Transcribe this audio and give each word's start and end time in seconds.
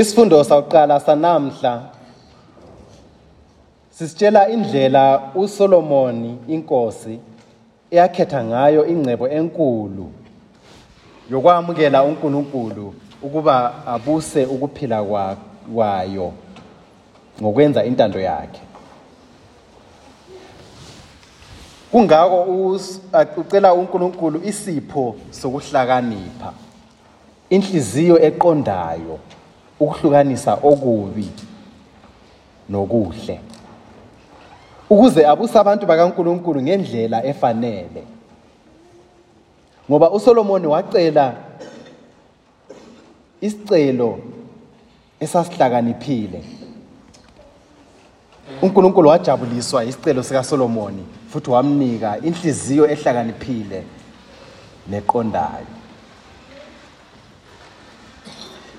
Isifundo 0.00 0.44
sakuqala 0.44 0.96
sanamhla 1.06 1.72
sisitshela 3.96 4.42
indlela 4.54 5.04
uSolomoni 5.34 6.32
inkosi 6.54 7.14
eyakhetha 7.94 8.40
ngayo 8.50 8.82
ingcebo 8.92 9.24
enkulu 9.38 10.06
yokwamukela 11.30 11.98
uNkulunkulu 12.08 12.86
ukuba 13.22 13.56
abuse 13.94 14.40
ukuphila 14.54 14.98
kwa- 15.08 15.36
kwayo 15.74 16.32
ngokwenza 17.42 17.80
intando 17.84 18.20
yakhe. 18.20 18.60
Kungako 21.92 22.38
ucela 23.36 23.74
uNkulunkulu 23.74 24.40
isipho 24.44 25.04
sokuhlakanipha, 25.30 26.52
inhliziyo 27.50 28.16
eqondayo, 28.28 29.18
ukuhlukanisa 29.80 30.54
okubi 30.62 31.30
nokuhle. 32.68 33.40
Ukuze 34.90 35.26
abuse 35.26 35.58
abantu 35.58 35.86
bakaNkulunkulu 35.86 36.62
ngendlela 36.62 37.24
efanele. 37.24 38.04
Ngoba 39.90 40.10
uSolomoni 40.10 40.66
wacela 40.66 41.34
isicelo 43.40 44.18
esasihlakaniphile. 45.20 46.42
uNkulunkulu 48.62 49.08
wajabuliswa 49.08 49.84
isicelo 49.84 50.22
sikaSolomoni 50.22 51.04
futhi 51.28 51.50
wamnika 51.50 52.18
inhliziyo 52.18 52.90
ehlakaniphile 52.90 53.84
neqondayo. 54.90 55.66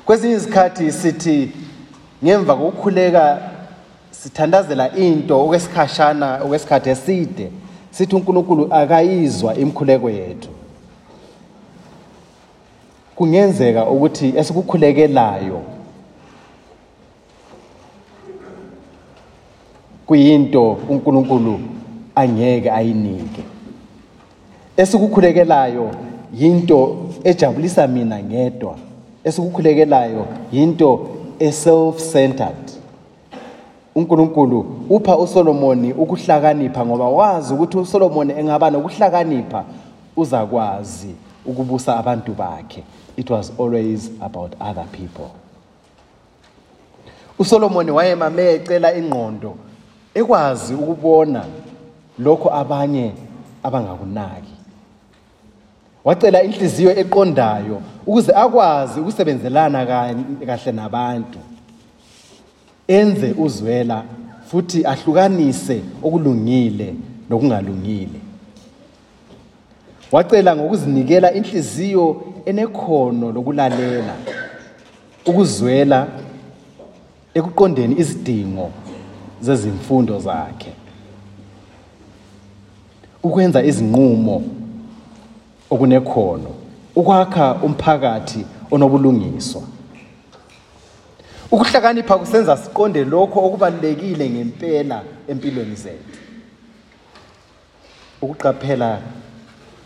Kwezinye 0.09 0.35
izikhathi 0.35 0.91
sithi 0.91 1.51
ngemva 2.23 2.55
kokukhuleka 2.55 3.23
sithandazela 4.11 4.85
into 4.95 5.33
okwesikhashana 5.43 6.27
okwesikhathi 6.43 6.89
eside 6.89 7.51
sithi 7.91 8.15
uNkulunkulu 8.15 8.73
akayizwa 8.73 9.55
imkhuleko 9.55 10.09
yethu. 10.09 10.49
Kungenzeka 13.15 13.89
ukuthi 13.89 14.33
esikukhulekelayo 14.37 15.61
kuyinto 20.07 20.71
uNkulunkulu 20.89 21.59
angeke 22.15 22.71
ayinike. 22.71 23.43
Esikukhulekelayo 24.77 25.91
yinto 26.33 26.97
ejabulisa 27.23 27.87
mina 27.87 28.23
ngedwa. 28.23 28.88
Esikukhulekelayo 29.29 30.25
yinto 30.51 31.07
e-self-centered. 31.39 32.65
uNkulunkulu 33.95 34.65
upha 34.89 35.17
uSolomoni 35.17 35.93
ukuhlakanipha 35.93 36.85
ngoba 36.85 37.09
wazi 37.09 37.53
ukuthi 37.53 37.77
uSolomoni 37.77 38.33
engaba 38.33 38.69
nokuhlakanipha 38.69 39.63
uzakwazi 40.15 41.15
ukubusa 41.45 41.97
abantu 41.97 42.33
bakhe. 42.33 42.83
It 43.17 43.29
was 43.29 43.51
always 43.59 44.11
about 44.21 44.51
other 44.61 44.85
people. 44.91 45.29
uSolomoni 47.39 47.91
wayemame 47.91 48.53
ecela 48.53 48.95
ingqondo 48.95 49.55
ekwazi 50.13 50.73
ukubona 50.73 51.45
lokho 52.19 52.53
abanye 52.53 53.13
abangakunaki. 53.63 54.58
Wacela 56.03 56.43
inhliziyo 56.43 56.91
eqondayo 56.99 57.81
ukuze 58.07 58.33
akwazi 58.33 58.99
ukusebenzelana 58.99 59.85
ka- 59.85 60.15
kahle 60.45 60.71
nabantu. 60.71 61.39
Enze 62.87 63.33
uzwela 63.37 64.03
futhi 64.47 64.85
ahlukanise 64.85 65.81
okulungile 66.03 66.95
nokungalungile. 67.29 68.19
Wacela 70.11 70.55
ngokuzinikela 70.55 71.33
inhliziyo 71.33 72.23
enekhono 72.45 73.31
lokulalela, 73.31 74.13
ukuzwela 75.25 76.07
ekuqondeni 77.33 77.95
izidingo 77.99 78.69
zezimfundo 79.41 80.19
zakhe. 80.19 80.71
Ukwenza 83.23 83.63
izinqumo 83.63 84.43
okunekhono, 85.69 86.51
ukwakha 86.95 87.55
umphakathi 87.55 88.45
onobulungiswa. 88.71 89.61
Ukuhlakanipha 91.51 92.17
kusenza 92.17 92.57
siqonde 92.57 93.05
lokho 93.05 93.45
okubalulekile 93.45 94.29
ngempela 94.29 95.03
empilweni 95.27 95.75
zethu. 95.75 96.19
Ukuqaphela 98.21 99.01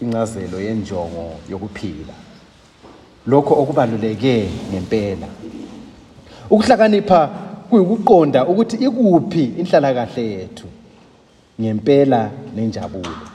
incazelo 0.01 0.59
yenjongo 0.59 1.39
yokuphila. 1.50 2.13
Lokho 3.27 3.53
okubaluleke 3.62 4.50
ngempela. 4.71 5.27
Ukuhlakanipha 6.50 7.27
kuyikuqonda 7.69 8.45
ukuthi 8.45 8.75
ikuphi 8.75 9.44
inhlalakahle 9.44 10.31
yethu 10.31 10.68
ngempela 11.62 12.31
nenjabulo. 12.56 13.32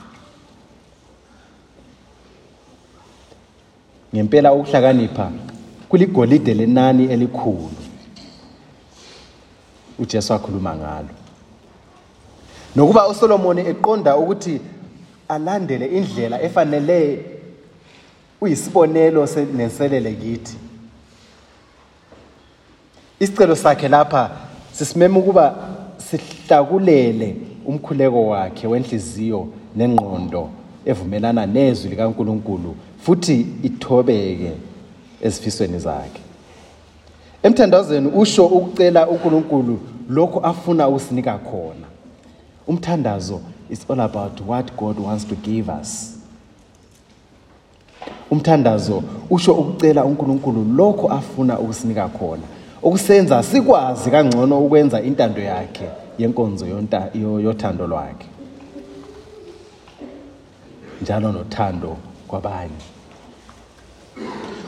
Ngempela 4.14 4.52
ukuhlakanipha 4.52 5.31
kuligolide 5.88 6.55
lenani 6.55 7.05
elikhulu. 7.05 7.70
uJesu 9.99 10.32
wakhuluma 10.32 10.76
ngalo. 10.76 11.08
Nokuba 12.76 13.08
uSolomoni 13.08 13.60
eqonda 13.60 14.16
ukuthi 14.16 14.60
alandele 15.28 15.87
indlela 15.87 16.43
efanele 16.43 17.25
uyisibonelo 18.40 19.26
se- 19.26 19.44
neselele 19.44 20.12
kithi. 20.12 20.56
Isicelo 23.20 23.56
sakhe 23.56 23.88
lapha 23.88 24.31
sisimema 24.72 25.19
ukuba 25.19 25.55
sihlakulele 25.99 27.37
umkhuleko 27.66 28.26
wakhe 28.26 28.66
wenhliziyo 28.66 29.49
nengqondo 29.76 30.50
evumelana 30.87 31.46
nezwi 31.46 31.90
likaNkuluNkulu 31.90 32.76
futhi 33.03 33.47
ithobeke 33.62 34.53
ezifisweni 35.23 35.79
zakhe. 35.79 36.21
Emthandazweni 37.43 38.09
usho 38.15 38.47
ukucela 38.47 39.09
uNkulunkulu 39.09 39.81
lokho 40.09 40.41
afuna 40.41 40.89
usinika 40.89 41.39
khona. 41.39 41.87
Umthandazo 42.67 43.41
is 43.71 43.87
all 43.91 44.00
about 44.00 44.41
what 44.41 44.77
God 44.77 44.99
wants 44.99 45.25
to 45.25 45.35
give 45.35 45.69
us. 45.81 46.19
Umthandazo 48.31 49.03
usho 49.31 49.55
ukucela 49.55 50.05
uNkulunkulu 50.05 50.65
lokho 50.65 51.09
afuna 51.09 51.59
ukusinika 51.59 52.09
khona. 52.09 52.43
Okusenza 52.83 53.43
sikwazi 53.43 54.11
kangcono 54.11 54.59
ukwenza 54.59 55.03
intando 55.03 55.41
yakhe 55.41 55.89
yenkonzo 56.19 56.67
yothando 57.43 57.87
lwakhe. 57.87 58.27
Njalo 61.03 61.33
nothando 61.33 61.97
kwabanye. 62.29 62.81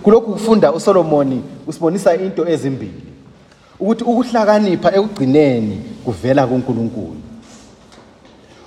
Kulokhu 0.03 0.33
kufunda 0.33 0.73
uSolomoni 0.73 1.43
usibonisa 1.67 2.15
into 2.15 2.49
ezimbili. 2.49 3.03
Ukuthi 3.81 4.05
ukuhlakanipha 4.05 4.95
ekugcineni 4.95 5.77
kuvela 6.05 6.47
kuNkulunkulu. 6.47 7.21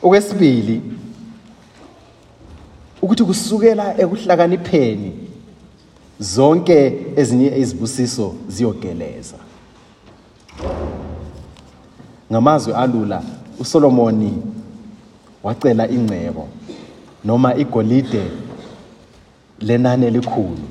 Okwesibili 0.03 0.81
ukuthi 3.01 3.23
kusukela 3.23 4.01
ekuhlakanipheni 4.01 5.11
zonke 6.19 7.05
ezinye 7.15 7.57
izibusiso 7.57 8.35
ziyogeleza. 8.47 9.37
Ngamazwi 12.31 12.73
alula 12.73 13.23
uSolomoni 13.59 14.41
wacela 15.43 15.89
ingcebo 15.89 16.47
noma 17.25 17.55
igolide 17.55 18.23
lenani 19.59 20.05
elikhulu 20.05 20.67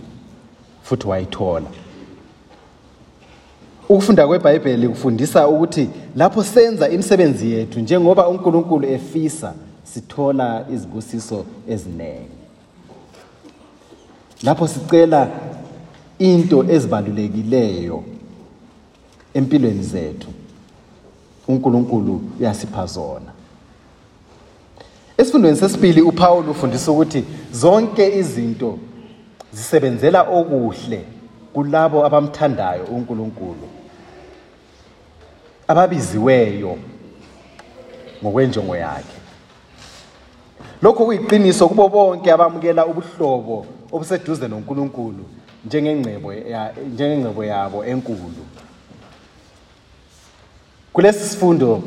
futhi 0.83 1.07
wayithola. 1.09 1.67
Ukufunda 3.89 4.27
kweBhayibheli 4.27 4.89
kufundisa 4.89 5.49
ukuthi 5.49 5.89
lapho 6.17 6.45
senza 6.45 6.89
imisebenzi 6.89 7.51
yethu 7.51 7.81
njengoba 7.81 8.29
uNkulunkulu 8.29 8.89
efisa 8.89 9.55
sithola 9.85 10.65
izibusiso 10.73 11.45
eziningi. 11.69 12.43
Lapho 14.43 14.69
sicela 14.69 15.31
into 16.19 16.65
ezibalulekileyo 16.71 18.05
empilweni 19.35 19.83
zethu 19.83 20.29
uNkulunkulu 21.49 22.21
uyasipha 22.41 22.87
zona. 22.87 23.32
Esifundweni 25.23 25.57
sesibili 25.57 26.03
uPaul 26.03 26.49
ufundisa 26.49 26.93
ukuthi 26.93 27.25
zonke 27.53 28.19
izinto 28.19 28.79
zisebenzela 29.53 30.23
okuhle 30.23 31.05
kulabo 31.53 32.07
abamthandayo 32.07 32.85
uNkulunkulu 32.85 33.69
ababiziweyo 35.69 36.79
ngokwenjongo 38.23 38.77
yakhe. 38.77 39.19
Lokho 40.83 41.05
kuyiqiniso 41.05 41.69
kubo 41.69 41.89
bonke 41.89 42.33
abamukela 42.33 42.87
ubuhlobo 42.87 43.67
obuseduze 43.93 44.49
noNkulunkulu 44.49 45.25
njengengcebo 45.67 46.35
njengengcebo 46.95 47.45
yabo 47.45 47.85
enkulu. 47.85 48.45
Kulesi 50.93 51.29
sifundo 51.29 51.83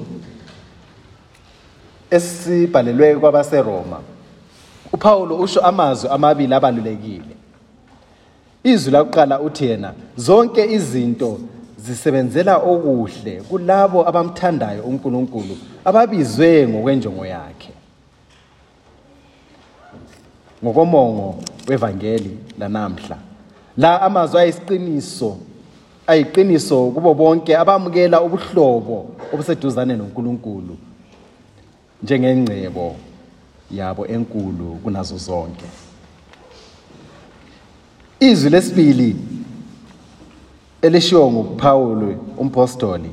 esibhalelwe 2.16 3.16
kwabaseRoma 3.16 4.00
uPaulo 4.94 5.36
usho 5.36 5.62
amazwi 5.62 6.10
amabili 6.10 6.54
abalulekile. 6.54 7.36
Izwi 8.64 8.92
lakuqala 8.92 9.40
uthi 9.40 9.66
yena 9.66 9.94
zonke 10.18 10.72
izinto 10.72 11.40
zisebenzela 11.78 12.58
okuhle 12.58 13.42
kulabo 13.50 14.08
abamthandayo 14.10 14.84
uNkulunkulu 14.84 15.58
ababizwe 15.86 16.68
ngokwenjongo 16.68 17.26
yakhe. 17.26 17.74
Ngokomongo 20.64 21.36
wevangeli 21.68 22.38
lanamhla 22.60 23.18
la 23.78 24.02
amazwi 24.02 24.40
ayisiqiniso 24.40 25.38
ayiqiniso 26.08 26.90
kubo 26.92 27.14
bonke 27.14 27.58
abamukela 27.58 28.22
ubuhlobo 28.22 29.06
obuseduzane 29.34 29.96
noNkulunkulu. 29.96 30.78
Njengengcebo 32.04 32.96
yabo 33.72 34.08
enkulu 34.08 34.80
kunazo 34.84 35.18
zonke. 35.18 35.66
Izwi 38.20 38.50
lesibili 38.50 39.16
elishiwo 40.82 41.32
nguPaul 41.32 42.16
umpostoli 42.38 43.12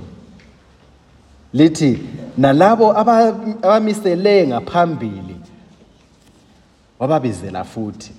lithi 1.53 1.99
nalabo 2.39 2.93
aba- 2.99 3.37
abamisele 3.63 4.47
ngaphambili 4.47 5.37
wababizela 6.99 7.65
futhi 7.65 8.13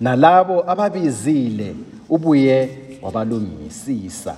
nalabo 0.00 0.70
ababizile 0.70 1.74
ubuye 2.08 2.78
wabalungisisa 3.02 4.36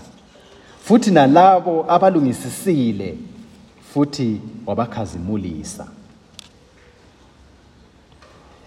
futhi 0.83 1.11
nalabo 1.11 1.85
abalungisisile 1.89 3.17
futhi 3.95 4.41
wabakhazimulisa. 4.67 5.87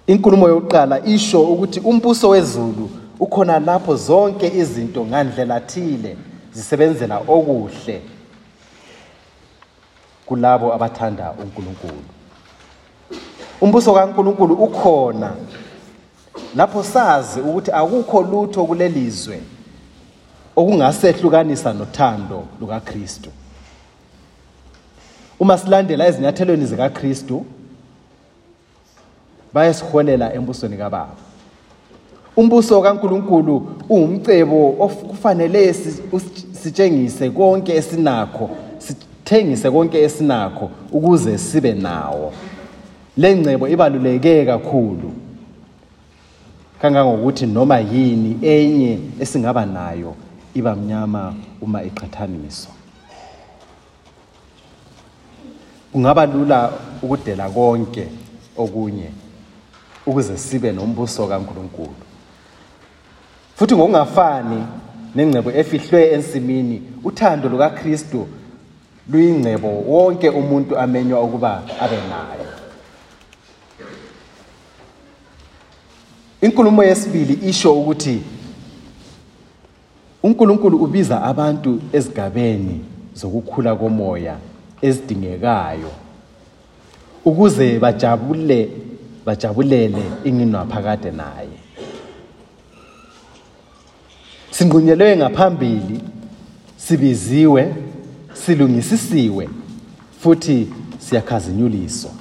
Inkulumo 0.07 0.47
yokuqala 0.49 1.05
isho 1.05 1.41
ukuthi 1.41 1.79
umbuso 1.79 2.29
wezulu 2.29 2.89
ukhona 3.19 3.59
lapho 3.59 3.95
zonke 3.95 4.47
izinto 4.57 5.05
ngandlela 5.05 5.59
thile 5.59 6.17
zisebenzela 6.53 7.17
okuhle 7.27 8.01
kulabo 10.25 10.73
abathanda 10.73 11.31
uNkulunkulu. 11.31 12.03
Umbuso 13.61 13.93
kaNkulunkulu 13.93 14.53
ukhona 14.53 15.35
lapho 16.55 16.83
sazi 16.83 17.39
ukuthi 17.39 17.71
akukho 17.71 18.21
lutho 18.21 18.65
kulelizwe 18.65 19.41
okungasehlukanisa 20.55 21.73
nothando 21.73 22.47
lukaKristu. 22.59 23.29
Uma 25.41 25.57
silandela 25.57 26.07
ezinyathelweni 26.07 26.65
zikaKristu 26.65 27.45
bayasiholela 29.53 30.33
embusweni 30.33 30.77
kaBaba. 30.77 31.15
Umbuso 32.35 32.81
kaNkuluNkulu 32.81 33.55
uwumcebo 33.89 34.75
of- 34.79 35.03
kufanele 35.03 35.73
si- 35.73 36.01
usi- 36.11 36.47
sitshengise 36.51 37.29
konke 37.29 37.73
esinakho 37.75 38.49
sithengise 38.77 39.71
konke 39.71 39.97
esinakho 40.01 40.69
ukuze 40.91 41.37
sibe 41.37 41.73
nawo. 41.73 42.33
Le 43.17 43.35
ngcebo 43.35 43.67
ibaluleke 43.67 44.45
kakhulu. 44.45 45.11
Kangangokuthi 46.81 47.45
noma 47.45 47.79
yini 47.79 48.37
enye 48.47 48.99
esingaba 49.19 49.65
nayo 49.65 50.15
iba 50.55 50.75
mnyama 50.75 51.33
uma 51.61 51.83
iqhathaniswa. 51.83 52.71
Kungaba 55.91 56.25
lula 56.25 56.71
ukudela 57.01 57.49
konke 57.49 58.07
okunye 58.57 59.09
ukuze 60.05 60.37
sibe 60.37 60.71
nombuso 60.71 61.27
kaNkuluNkulu. 61.27 61.95
Futhi 63.55 63.75
ngokungafani 63.75 64.63
nengcebo 65.15 65.51
efihlwe 65.51 66.09
ensimini 66.11 66.81
uthando 67.03 67.49
lukaKristu 67.49 68.27
luyingcebo 69.09 69.67
wonke 69.67 70.29
umuntu 70.29 70.77
amenywa 70.77 71.21
ukuba 71.21 71.63
abe 71.79 71.95
nayo. 71.95 72.51
Inkulumo 76.41 76.83
yesibili 76.83 77.33
isho 77.49 77.73
ukuthi 77.73 78.21
uNkulunkulu 80.23 80.77
ubiza 80.77 81.23
abantu 81.23 81.81
ezigabeni 81.93 82.85
zokukhula 83.13 83.75
komoya. 83.75 84.37
Ezidingekayo. 84.81 85.91
Ukuze 87.25 87.79
bajabule 87.79 88.69
bajabulele 89.25 90.03
inginwaphakade 90.23 91.11
naye. 91.11 91.57
Sinqunyelwe 94.51 95.17
ngaphambili 95.17 96.01
sibiziwe 96.77 97.75
silungisisiwe 98.33 99.49
futhi 100.19 100.67
siyakhazinyuliswa. 100.99 102.11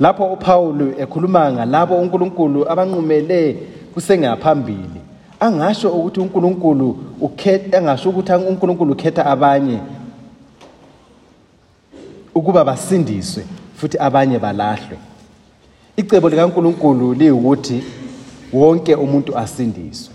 Lapho 0.00 0.32
uPaul 0.32 0.94
ekhuluma 0.98 1.52
ngalabo 1.52 1.96
uNkulunkulu 1.96 2.70
abanqumele 2.70 3.56
kusengaphambili 3.94 5.00
angasho 5.40 5.90
ukuthi 5.90 6.20
uNkulunkulu 6.20 6.98
ukhetha 7.20 7.78
angasho 7.78 8.10
ukuthi 8.10 8.32
uNkulunkulu 8.32 8.92
ukhetha 8.92 9.26
abanye 9.26 9.78
ukuba 12.34 12.64
basindiswe 12.64 13.44
futhi 13.76 13.98
abanye 13.98 14.38
balahlwe. 14.38 14.98
Icebo 15.96 16.28
likaNkulunkulu 16.28 17.14
liwukuthi 17.14 17.82
wonke 18.52 18.94
umuntu 18.94 19.38
asindiswe. 19.38 20.14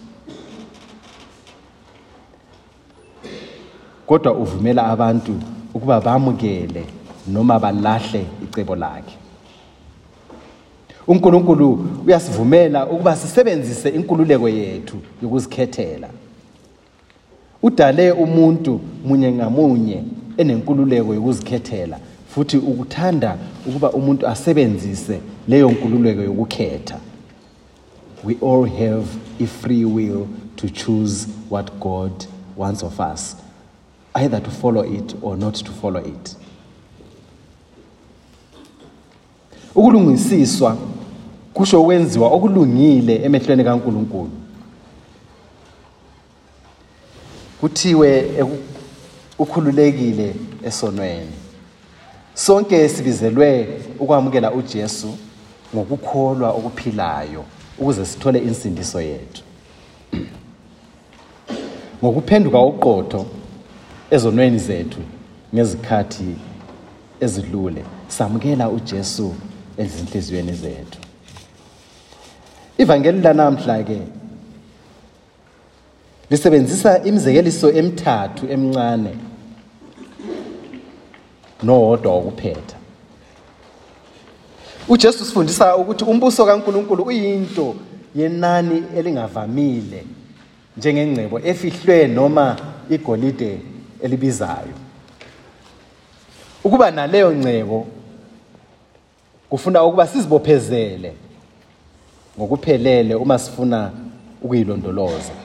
Kodwa 4.06 4.34
uvumela 4.34 4.88
abantu 4.88 5.34
ukuba 5.74 6.02
bamukele 6.02 6.86
noma 7.28 7.60
balahle 7.60 8.26
icebo 8.44 8.76
lakhe. 8.76 9.18
uNkulunkulu 11.08 11.88
uyasivumela 12.08 12.88
ukuba 12.88 13.16
sisebenzise 13.16 13.90
inkululeko 13.90 14.50
yethu 14.50 14.98
yokuzikhethela. 15.22 16.10
Udale 17.64 18.12
umuntu 18.12 18.82
munye 19.06 19.32
ngamunye 19.32 20.04
enenkululeko 20.38 21.14
yokuzikhethela 21.14 22.00
futhi 22.30 22.58
ukuthanda 22.58 23.38
ukuba 23.66 23.92
umuntu 23.92 24.28
asebenzise 24.28 25.20
leyo 25.48 25.72
nkululeko 25.72 26.22
yokukhetha. 26.22 27.00
We 28.24 28.38
all 28.42 28.66
have 28.66 29.08
a 29.40 29.48
free 29.48 29.86
will 29.86 30.28
to 30.56 30.70
choose 30.70 31.28
what 31.50 31.80
God 31.80 32.12
wants 32.58 32.84
of 32.84 33.00
us 33.00 33.36
either 34.16 34.40
to 34.40 34.50
follow 34.50 34.84
it 34.84 35.16
or 35.22 35.38
not 35.38 35.56
to 35.56 35.72
follow 35.72 36.02
it. 36.02 36.36
Ukulungisiswa 39.76 40.78
kusho 41.54 41.82
ukwenziwa 41.82 42.28
okulungile 42.28 43.16
emehlweni 43.16 43.64
kaNkuluNkulu. 43.64 44.30
Kuthiwe 47.62 48.26
ukhululekile 49.40 50.36
esonweni. 50.64 51.32
Sonke 52.34 52.90
sibizelwe 52.90 53.80
ukwamukela 54.00 54.52
uJesu 54.52 55.18
ngokukholwa 55.76 56.50
okuphilayo 56.50 57.44
ukuze 57.80 58.06
sithole 58.06 58.40
insindiso 58.40 59.02
yethu. 59.02 59.44
Ngokuphenduka 62.04 62.58
oqotho 62.58 63.26
ezonweni 64.12 64.60
zethu 64.60 65.00
ngezikhathi 65.54 66.36
ezidlule 67.20 67.84
samukela 68.08 68.70
uJesu 68.70 69.36
ezinhliziyweni 69.78 70.54
zethu. 70.54 71.00
Ivangeli 72.78 73.22
lanamhla 73.22 73.84
ke 73.84 74.02
lisebenzisa 76.30 77.04
imizekeliso 77.04 77.72
emithathu 77.72 78.48
emncane 78.52 79.16
nowodwa 81.64 82.14
wokuphetha. 82.14 82.78
uJesu 84.88 85.26
sifundisa 85.26 85.76
ukuthi 85.76 86.04
umbuso 86.04 86.46
kaNkuluNkulu 86.46 87.04
uyinto 87.04 87.76
yenani 88.16 88.84
elingavamile 88.98 90.06
njengengcebo 90.78 91.40
efihlwe 91.40 92.08
noma 92.08 92.58
igolide 92.90 93.60
elibizayo. 94.02 94.76
Ukuba 96.64 96.92
naleyo 96.92 97.32
ngcebo 97.36 97.88
kufuna 99.50 99.84
ukuba 99.84 100.08
sizibophezele 100.08 101.14
ngokuphelele 102.38 103.16
uma 103.16 103.40
sifuna 103.40 103.92
ukuyilondoloza. 104.42 105.45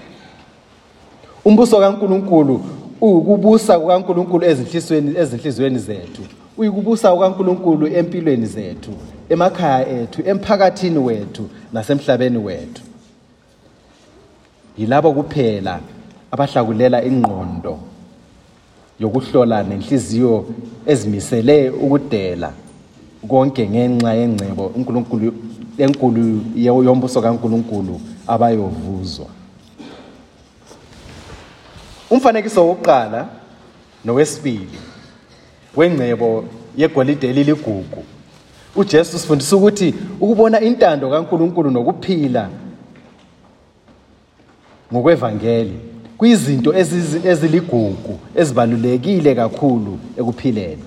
Umbuso 1.45 1.79
kaNkuluNkulu 1.79 2.61
ukubusa 3.01 3.79
kukaNkuluNkulu 3.79 4.45
ezinhlizweni 4.45 5.19
ezinhlizweni 5.19 5.79
zethu. 5.79 6.23
Uyikubusa 6.59 7.13
kukaNkuluNkulu 7.13 7.87
empilweni 7.87 8.47
zethu 8.47 8.93
emakhaya 9.29 9.89
ethu 9.89 10.23
emphakathini 10.31 10.99
wethu 10.99 11.49
nasemhlabeni 11.73 12.39
wethu. 12.39 12.83
Yilabo 14.79 15.13
kuphela 15.13 15.81
abahlakulela 16.31 17.05
ingqondo 17.05 17.79
yokuhlola 19.01 19.63
nenhliziyo 19.63 20.45
ezimisele 20.87 21.71
ukudela 21.71 22.53
konke 23.29 23.69
ngenxa 23.69 24.15
yengcebo 24.15 24.67
uNkulunkulu 24.77 25.33
enkulu 25.79 26.41
yombuso 26.57 27.23
kaNkuluNkulu 27.23 28.01
abayovuzwa. 28.27 29.40
Umfanekiso 32.11 32.69
wokuqala 32.69 33.29
nowesibili 34.05 34.79
wengcebo 35.77 36.45
yegolide 36.77 37.31
eliligugu. 37.31 38.05
uJesu 38.77 39.19
sifundisa 39.19 39.57
ukuthi 39.57 39.95
ukubona 40.21 40.61
intando 40.61 41.11
kaNkuluNkulu 41.11 41.71
nokuphila 41.71 42.49
ngokwevangeli 44.93 45.79
kuyizinto 46.19 46.75
eziligugu 47.25 48.19
ezibalulekile 48.37 49.35
kakhulu 49.35 49.99
ekuphileni. 50.19 50.85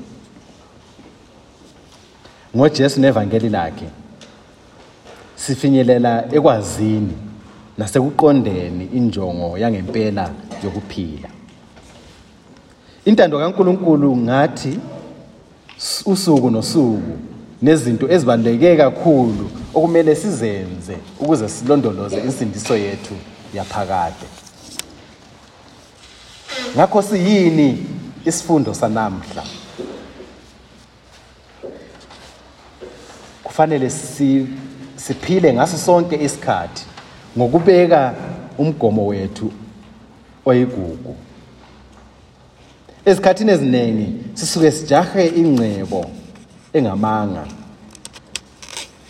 ngoJesu 2.55 3.01
nevangeli 3.01 3.49
lakhe 3.49 3.85
sifinyelela 5.35 6.25
ekwazini 6.31 7.17
nasekuqondeni 7.77 8.85
injongo 8.85 9.57
yangempela 9.57 10.29
yokuphila. 10.63 11.29
Intando 13.05 13.39
kaNkuluNkulu 13.39 14.17
ngathi 14.17 14.79
usuku 16.05 16.50
nosuku 16.50 17.17
nezinto 17.62 18.10
ezibaluleke 18.10 18.77
kakhulu 18.77 19.50
okumele 19.74 20.15
sizenze 20.15 20.98
ukuze 21.20 21.50
silondoloze 21.50 22.17
insindiso 22.17 22.77
yethu 22.77 23.15
yaphakade. 23.53 24.27
Ngakho 26.75 27.01
siyini 27.01 27.86
isifundo 28.25 28.74
sanamhla? 28.74 29.43
Kufanele 33.43 33.89
si 33.89 34.48
siphile 34.96 35.53
ngaso 35.53 35.77
sonke 35.77 36.24
isikhathi 36.24 36.86
ngokubeka 37.38 38.13
umgomo 38.58 39.08
wethu 39.08 39.51
oyigugu 40.45 41.15
ezikhathini 43.05 43.51
eziningi 43.51 44.07
sisuke 44.33 44.71
sijahe 44.71 45.27
ingcebo 45.27 46.05
engamanga 46.73 47.45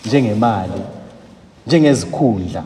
njengemali 0.06 0.82
njengezikhundla 1.68 2.63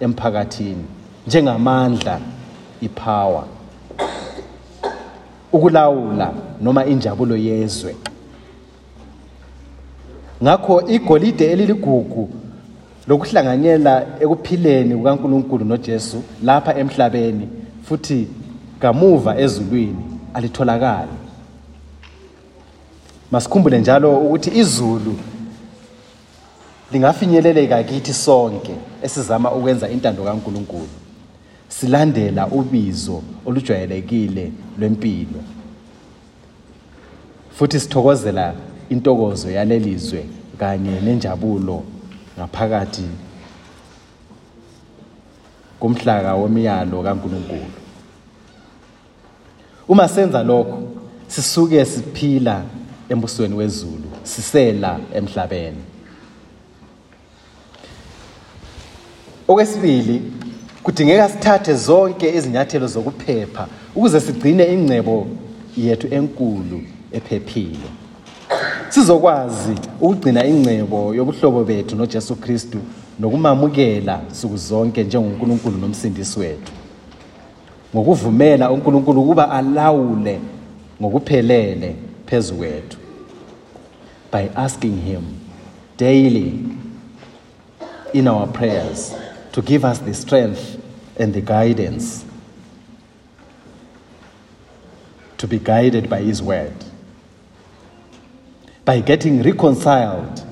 emphakathini 0.00 0.84
njengamandla 1.26 2.20
ipower. 2.80 3.44
Ukulawula 5.52 6.34
noma 6.60 6.86
injabulo 6.86 7.36
yezwe. 7.36 7.96
Ngakho 10.42 10.82
igolide 10.86 11.44
eliligugu 11.52 12.30
lokuhlanganyela 13.08 14.06
ekuphileni 14.20 14.96
kukaNkuluNkulu 14.96 15.64
noJesu 15.64 16.22
lapha 16.42 16.78
emhlabeni 16.78 17.48
futhi 17.90 18.28
kamuva 18.80 19.38
ezulwini 19.38 20.04
alitholakali. 20.34 21.10
Masikhumbule 23.30 23.78
njalo 23.80 24.18
ukuthi 24.18 24.58
izulu 24.58 25.16
lingafinyeleleka 26.92 27.82
kithi 27.82 28.12
sonke 28.12 28.74
esizama 29.02 29.52
ukwenza 29.52 29.88
intando 29.88 30.24
kaNkuluNkulu. 30.24 30.88
Silandela 31.68 32.46
ubizo 32.46 33.22
olujwayelekile 33.46 34.52
lwempilo. 34.78 35.40
Futhi 37.52 37.80
sithokozela 37.80 38.54
intokozo 38.88 39.50
yalelizwe 39.50 40.26
kanye 40.58 41.00
nenjabulo 41.00 41.82
ngaphakathi 42.38 43.08
kumhlaka 45.80 46.34
wemiyalo 46.34 47.02
kaNkuluNkulu. 47.02 47.79
Uma 49.90 50.08
senza 50.08 50.42
lokho 50.42 50.82
sisuke 51.26 51.84
siphila 51.84 52.62
embusweni 53.08 53.54
wezulu 53.54 54.04
sisela 54.22 55.00
emhlabeni. 55.14 55.76
Okwesibili 59.48 60.22
kudingeka 60.82 61.28
sithathe 61.28 61.74
zonke 61.74 62.34
izinyathelo 62.34 62.86
zokuphepha 62.86 63.66
ukuze 63.94 64.20
sigcine 64.20 64.64
ingcebo 64.72 65.26
yethu 65.76 66.14
enkulu 66.14 66.82
ephephile. 67.12 67.88
Sizokwazi 68.88 69.74
ukugcina 70.00 70.46
ingcebo 70.46 71.14
yobuhlobo 71.14 71.64
bethu 71.64 71.96
noJesu 71.96 72.36
Kristu 72.36 72.78
nokumamukela 73.18 74.20
suku 74.32 74.56
zonke 74.56 75.04
njengoNkulunkulu 75.04 75.78
nomsindisi 75.78 76.40
wethu. 76.40 76.79
Ngokuvumela 77.94 78.70
uNkulunkulu 78.70 79.22
ukuba 79.22 79.50
alawule 79.50 80.40
ngokuphelele 81.02 81.96
phezu 82.26 82.54
kwethu 82.54 82.98
by 84.32 84.48
asking 84.54 84.96
him 85.00 85.22
daily 85.98 86.58
in 88.12 88.28
our 88.28 88.46
prayers 88.46 89.14
to 89.52 89.62
give 89.62 89.84
us 89.84 90.00
the 90.04 90.14
strength 90.14 90.78
and 91.18 91.34
the 91.34 91.40
guidance 91.40 92.24
to 95.36 95.46
be 95.46 95.58
guided 95.58 96.08
by 96.10 96.20
his 96.20 96.42
word. 96.42 96.74
By 98.84 99.00
getting 99.00 99.42
reconciled 99.42 100.44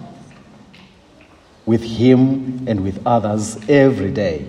with 1.67 1.83
him 1.83 2.67
and 2.67 2.83
with 2.83 3.07
others 3.07 3.59
every 3.69 4.11
day 4.11 4.47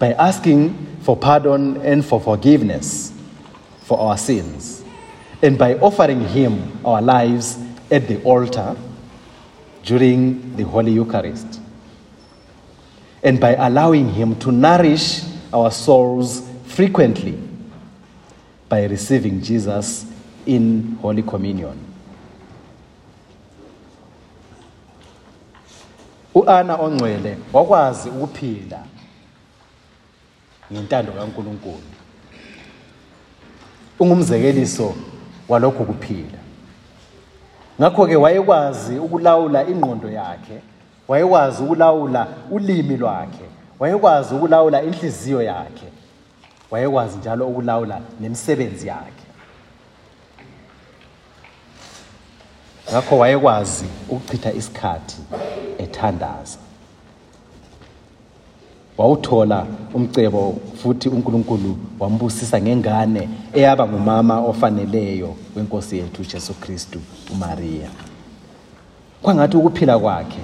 by 0.00 0.12
asking 0.14 0.74
for 1.02 1.16
pardon 1.16 1.76
and 1.82 2.04
for 2.04 2.18
forgiveness 2.20 3.12
for 3.82 4.00
our 4.00 4.16
sins, 4.16 4.82
and 5.42 5.58
by 5.58 5.74
offering 5.74 6.20
Him 6.26 6.84
our 6.84 7.02
lives 7.02 7.58
at 7.90 8.08
the 8.08 8.20
altar 8.22 8.76
during 9.84 10.56
the 10.56 10.64
Holy 10.64 10.92
Eucharist, 10.92 11.60
and 13.22 13.38
by 13.38 13.54
allowing 13.54 14.08
Him 14.08 14.34
to 14.40 14.50
nourish 14.50 15.22
our 15.52 15.70
souls 15.70 16.48
frequently 16.64 17.38
by 18.68 18.84
receiving 18.84 19.42
Jesus 19.42 20.06
in 20.46 20.96
Holy 21.02 21.22
Communion. 21.22 21.78
Ongcwele 26.34 27.36
wakwazi 27.52 28.08
ukuphila 28.08 28.84
ngentando 30.72 31.12
kaNkuluNkulu. 31.12 31.82
Ungumzekeliso 34.00 34.94
walokho 35.48 35.84
kuphila. 35.84 36.38
Ngakho 37.80 38.06
ke 38.06 38.16
wayekwazi 38.16 38.98
ukulawula 38.98 39.68
ingqondo 39.68 40.10
yakhe 40.10 40.60
wayekwazi 41.08 41.62
ukulawula 41.62 42.26
ulimi 42.50 42.96
lwakhe 42.96 43.44
wayekwazi 43.78 44.34
ukulawula 44.34 44.82
inhliziyo 44.82 45.42
yakhe 45.42 45.88
wayekwazi 46.70 47.18
njalo 47.18 47.48
ukulawula 47.48 48.00
nemisebenzi 48.20 48.86
yakhe. 48.86 49.26
Ngakho 52.90 53.18
wayekwazi 53.18 53.84
ukuchitha 54.08 54.52
isikhathi 54.52 55.22
ethandaza. 55.78 56.58
Wawuthola 58.98 59.66
umcebo 59.94 60.56
futhi 60.82 61.08
uNkulunkulu 61.08 61.76
wambusisa 61.98 62.60
ngengane 62.60 63.28
eyaba 63.52 63.88
ngumama 63.88 64.40
ofaneleyo 64.40 65.36
wenkosi 65.56 65.98
yethu 65.98 66.22
Jesu 66.22 66.54
Kristu 66.54 67.00
uMaria. 67.32 67.88
Kwangathi 69.22 69.56
ukuphila 69.56 69.98
kwakhe 69.98 70.40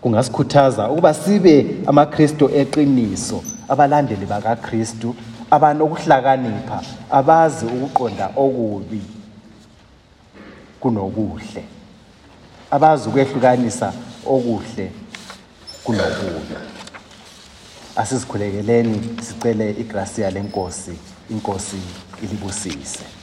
kungasikhuthaza 0.00 0.90
ukuba 0.90 1.14
sibe 1.14 1.66
amaKristo 1.86 2.50
eqiniso 2.54 3.42
abalandeli 3.68 4.26
bakaKristu 4.26 5.14
abanokuhlakanipha 5.50 6.82
abazi 7.10 7.66
ukuqonda 7.66 8.30
okubi 8.36 9.02
kunokuhle 10.80 11.64
abazi 12.70 13.08
ukwehlukanisa 13.08 13.92
okuhle 14.26 14.92
kunokubi. 15.84 16.71
Asizikhulekeleni 17.96 19.00
sicele 19.22 19.70
igracia 19.70 20.30
lenkosi 20.30 20.98
inkosi 21.30 21.76
ilibusise. 22.22 23.21